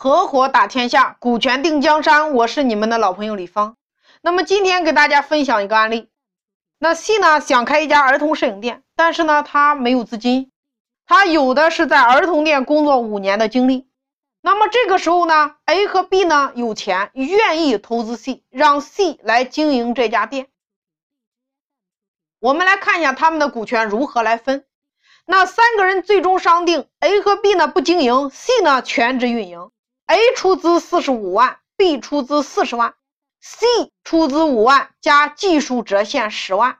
[0.00, 2.32] 合伙打天下，股权定江山。
[2.32, 3.76] 我是你们的老朋友李芳。
[4.22, 6.08] 那么今天给大家分享一个案例。
[6.78, 10.52] 那 C 呢想开一家儿童摄影店，但是呢他没有资金，
[11.04, 13.88] 他有的是在儿童店工作五年的经历。
[14.40, 20.46] 那么这个时候呢，A 和 B 呢有钱，愿意投资 C，让 C 来经营这家店。
[22.38, 24.64] 我们来看一下他们的股权如何来分。
[25.26, 29.72] 那三个人最终商定，A 和 B 呢不经营，C 呢全职运营。
[30.08, 32.94] A 出资四十五万，B 出资四十万
[33.42, 33.66] ，C
[34.04, 36.78] 出资五万加技术折现十万。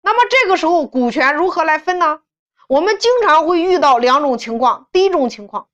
[0.00, 2.22] 那么这个时候股权如何来分呢？
[2.66, 4.88] 我们经常会遇到两种情况。
[4.90, 5.68] 第一种情况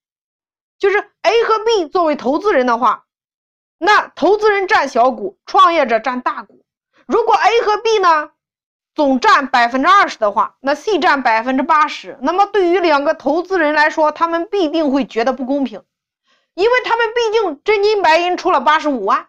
[0.76, 3.06] 就是 A 和 B 作为投资人的话，
[3.78, 6.64] 那投资人占小股，创业者占大股。
[7.06, 8.32] 如果 A 和 B 呢
[9.00, 12.18] 总占百分之二十的话，那 C 占百分之八十。
[12.20, 15.82] 那么对于两个投资人来说，他们必定会觉得不公平，
[16.52, 19.28] 因为他们毕竟真金白银出了八十五万。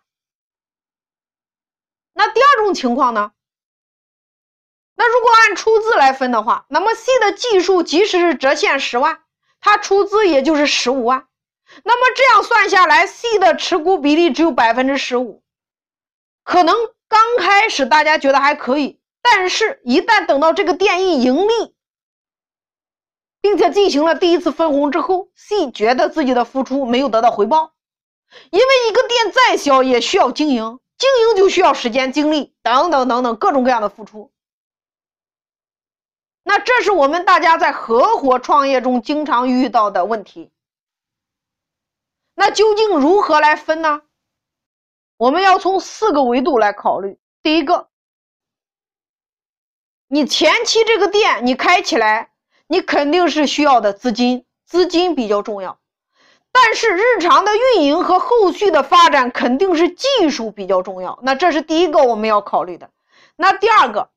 [2.11, 3.31] 那第二种情况呢？
[4.95, 9.22] 那如果按出资来分的话，那么 C 的技术即使是折现十万，
[9.61, 11.27] 他出资也就是十五万。
[11.86, 15.42] 那么这样算下来，C 的持股比例只有百分之十五，
[16.44, 16.75] 可能
[17.08, 19.00] 刚开始大家觉得还可以。
[19.23, 21.75] 但是，一旦等到这个店一盈利，
[23.39, 27.73] 并且进行了第一次分红之后，C 觉得自己的付出没有得到回报，
[28.49, 34.31] 因为一个店再小也需要经营，经营就需要时间、精力等等等等各种各样的付出。
[36.44, 40.52] 那这是我们大家在合伙创业中经常遇到的问题。
[42.33, 44.02] 那究竟如何来分呢？
[45.17, 47.19] 我们要从四个维度来考虑。
[47.44, 47.91] 第一个。
[50.14, 52.31] 你前期这个店你开起来，
[52.67, 55.80] 你肯定是需要的资金，资金比较重要。
[56.52, 61.17] 但是日常的运营和后续的发展肯定是技术比较重要。
[61.23, 62.89] 那这是第一个我们要考虑的。
[63.38, 64.10] 那第二个，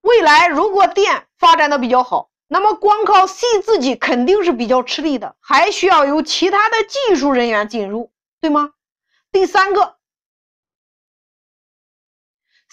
[0.00, 8.72] 未来如果店发展的比较好，那么光靠 C 自己肯定是比较吃力的，还需要有其他的技术人员进入，对吗？
[9.30, 9.98] 第三个。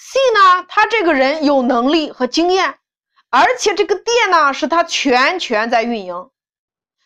[0.02, 2.80] C 呢，他这个人有能力和经验，
[3.30, 6.32] 而且这个店呢是他全权在运营，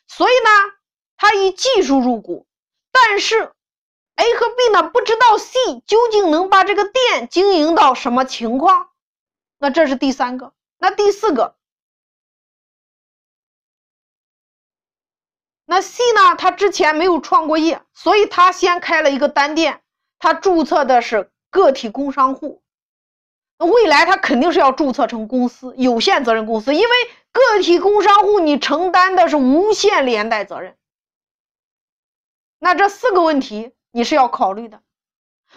[0.08, 0.76] 所以呢，
[1.18, 2.46] 他以技术入股。
[2.92, 3.52] 但是
[4.16, 8.92] A 和 B 呢不知道 C 究竟能把这个店经营到什么情况。
[9.58, 10.54] 那这是第三个。
[10.78, 11.56] 那第四个，
[15.66, 19.82] 那 C 呢，他之前没有创过业，所以他先开了一个单店，
[20.20, 22.63] 他注册的是个体工商户。
[23.58, 26.96] 未来他肯定是要注册成公司，有限责任公司，因为
[27.32, 30.76] 个体工商户你承担的是无限连带责任。
[32.60, 34.82] 那这四个问题你是要考虑的。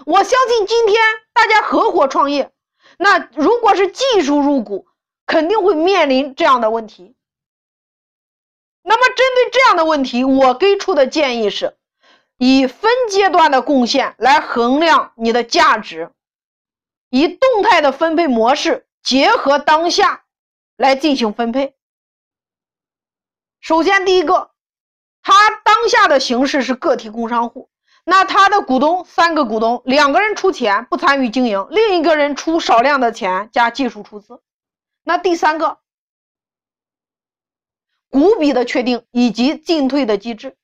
[0.04, 0.96] 我相信今天
[1.32, 2.52] 大家合伙创业，
[2.98, 4.86] 那如果是技术入股，
[5.26, 7.14] 肯定会面临这样的问题。
[8.82, 11.76] 那么针对这样的问题，我给出的建议是，
[12.36, 16.10] 以分阶段的贡献来衡量你的价值。
[17.10, 20.24] 以动态的分配模式结合当下
[20.76, 21.74] 来进行分配。
[23.60, 24.50] 首先，第一个，
[25.22, 27.70] 他当下的形式是个体工商户，
[28.04, 34.40] 那他的股东三个股东，两个人出钱不参与经营，另一个人出少量的钱加技术出资。
[35.02, 35.78] 那第三个，
[38.08, 40.56] 股比的确定以及进退的机制。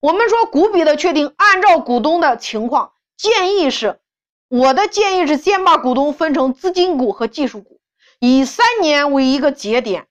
[0.00, 4.00] 我们说股比的确定，按照股东的情况，建议是。
[4.50, 7.80] 我的建议是，先把股东分成资金股和技术股，
[8.18, 10.08] 以三年为一个节点，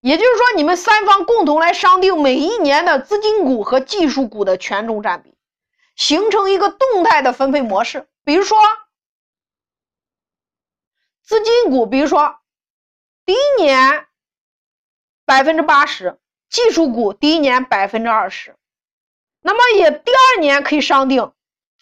[0.00, 5.34] 也就是说，你们三方共同来商定每一年的资金股和技术股的权重占比，
[5.96, 8.06] 形成一个动态的分配模式。
[8.22, 8.56] 比如说，
[11.24, 12.38] 资金股，比如说
[13.26, 14.06] 第一年
[15.24, 18.54] 百分之八十，技术股第一年百分之二十，
[19.40, 21.32] 那么也第二年可以商定。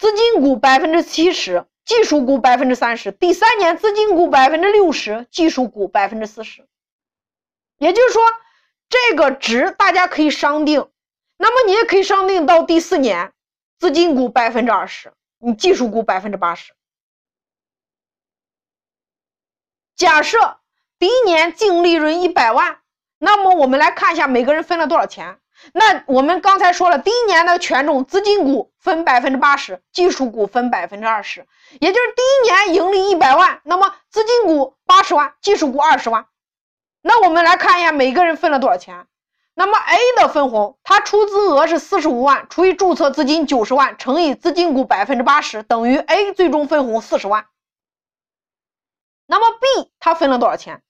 [0.01, 3.13] 资金股百分之七十，技术股百分之三十。
[3.13, 6.67] 第三年资金股百分之六十，技术股百分之四十。
[7.77, 8.23] 也就是说，
[8.89, 10.89] 这个值大家可以商定。
[11.37, 13.35] 那么你也可以商定到第四年，
[13.79, 16.73] 资金股百分之二十，你技术股百分之八十。
[19.97, 20.61] 假设
[20.99, 22.81] 第一年净利润一百万，
[23.19, 25.40] 那么我们来看一下每个人分了多少钱。
[25.73, 31.47] 那我们刚才说了，第一年的权重，资金股分百分之八十，技术股分百分之二十，
[31.81, 36.27] 也就是第一年盈利一百万，那么资金股八十万，技术股二十万。
[37.03, 39.07] 那我们来看一下每个人分了多少钱。
[39.55, 47.47] 那么 A 的分红，他出资额是四十五万，除以注册资金九十万，乘以资金股百分之八十，等于 A 最终分红四十万。
[49.27, 50.83] 那么 B 他分了多少钱？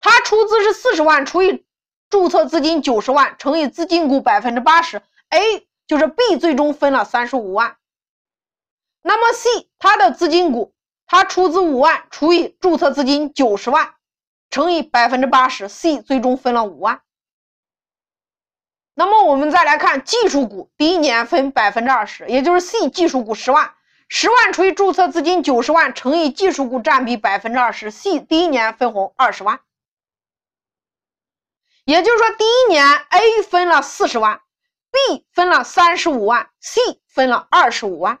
[0.00, 1.64] 他出资是四十万，除以
[2.10, 7.76] 注册资金九十万，乘以资金股百分之八十，A 就是 B 最终分了三十五万。
[9.02, 10.72] 那么 C 他的资金股，
[11.06, 13.94] 他出资五万，除以注册资金九十万，
[14.50, 17.00] 乘以百分之八十，C 最终分了五万。
[18.94, 23.74] 那么我们再来看技术股，第一年分百分之二十，也就是 C 技术股十万，
[24.08, 29.60] 十万除以注册资金九十万，乘以技术股占比百分之二十，C 第一年分红二十万。
[31.84, 34.40] 也就是说，第一年 A 分了四十万
[34.90, 38.20] ，B 分了三十五万，C 分了二十五万。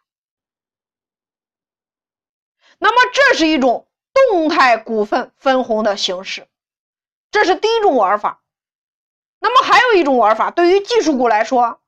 [2.78, 6.46] 那么这是一种动态股份分红的形式，
[7.30, 8.42] 这是第一种玩法。
[9.38, 11.80] 那么还有一种玩法，对于技术股来说，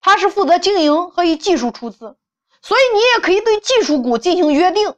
[0.00, 2.18] 它是负责经营和以技术出资，
[2.60, 4.96] 所以你也可以对技术股进行约定。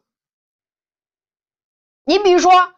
[2.05, 2.75] 你比如说，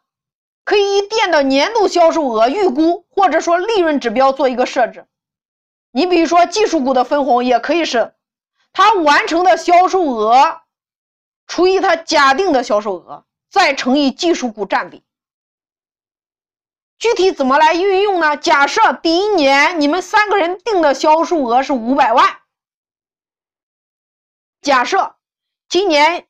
[0.64, 5.06] 可以以店的年度销售额预估，或者说利润指标做一个设置。
[5.92, 8.14] 你比如说，技术股的分红也可以是
[8.72, 10.62] 它完成的销售额
[11.46, 15.04] 除以它假定的销售额，再乘以技术股占比。
[16.98, 18.36] 具体怎么来运用呢？
[18.36, 22.38] 假设第一年你们三个人定的销售额是五百万，
[24.62, 25.14] 假设
[25.68, 26.26] 今年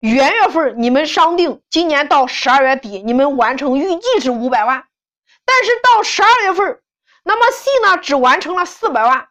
[0.00, 4.86] 元月份你们商定，今年到十二月底你们完成预计是五百万，
[5.44, 6.82] 但是到十二月份，
[7.24, 9.28] 那么 C 呢只完成了四百万，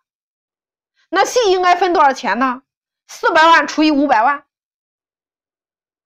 [1.09, 2.63] 那 C 应该分多少钱呢？
[3.07, 4.45] 四百万除以五百万，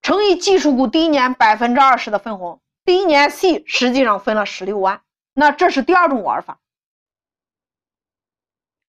[0.01, 2.61] 乘以技术股第一年百分之二十的分红。
[2.83, 5.01] 第一年 C 实际上分了十六万，
[5.33, 6.59] 那这是第二种玩法。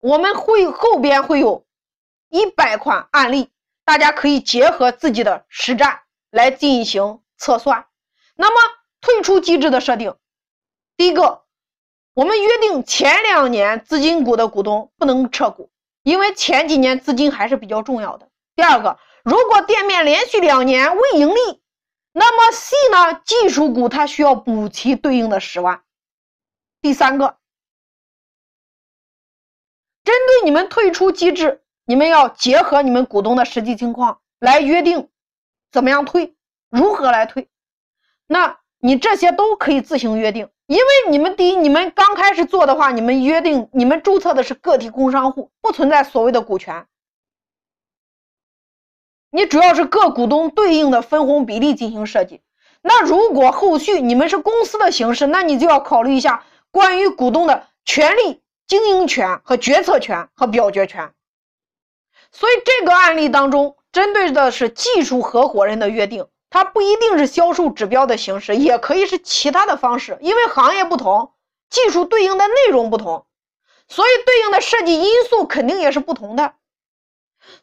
[0.00, 1.64] 我们会后边会有
[2.28, 3.50] 一百款案例，
[3.90, 7.88] 大家可以结合自己的实战来进行测算。
[8.36, 10.14] 那么退出机制的设定，
[10.96, 11.42] 第一个，
[12.14, 15.72] 我们约定前两年资金股的股东不能撤股，
[16.04, 18.30] 因为前几年资金还是比较重要的。
[18.54, 21.60] 第二个，如果店面连续两年未盈利。
[22.12, 23.20] 那么 C 呢？
[23.24, 25.82] 技术股它需要补齐对应的十万。
[26.80, 27.38] 第三个，
[30.04, 35.08] 针对你们退出机制，你们要结合你们股东的实际情况来约定
[35.72, 36.36] 怎么样退，
[36.70, 37.48] 如何来退。
[38.28, 46.86] 那你这些都可以自行约定，因为你们第一，你们刚开始做的话，你们约定你们注册的是个体工商户，不存在所谓的股权。
[49.32, 52.40] 你主要是各股东对应的分红比例进行设计。
[52.82, 61.12] 那如果后续你们是公司的形式，那你就要考虑一下关于股东的权利、经营权和决策权和表决权。
[62.32, 70.16] 所以这个案例当中，针对的是技术合伙人的约定，它不一定是销售指标的形式，也可以是其他的方式。
[70.20, 71.32] 因为行业不同，
[71.68, 73.26] 技术对应的内容不同，
[73.88, 76.54] 所以对应的设计因素肯定也是不同的。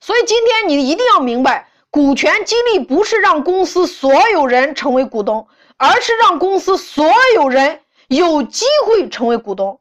[0.02, 5.48] 所以今天你一定要明白，股权激励不是让公司所有人成为股东，
[5.78, 7.06] 而是让公司所
[7.36, 9.80] 有人有机会成为股东。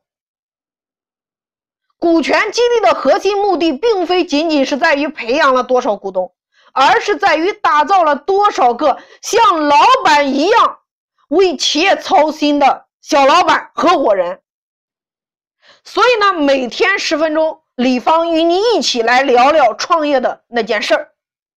[1.98, 6.34] 股权激励的核心目的，并非仅仅是在于培养了多少股东，
[6.72, 10.78] 而是在于打造了多少个像老板一样
[11.28, 14.40] 为企业操心的小老板、合伙人。
[15.84, 17.62] 所以呢，每天十分钟。
[17.76, 21.10] 李芳与你一起来聊聊创业的那件事儿。